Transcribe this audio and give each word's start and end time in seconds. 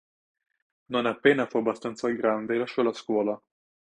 Non 0.85 1.05
appena 1.05 1.45
fu 1.45 1.57
abbastanza 1.57 2.09
grande 2.09 2.57
lasciò 2.57 2.81
la 2.81 2.91
scuola. 2.91 3.39